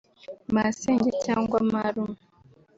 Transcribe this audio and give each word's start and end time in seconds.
masenge 0.53 1.09
cyangwa 1.25 1.57
marume 1.71 2.19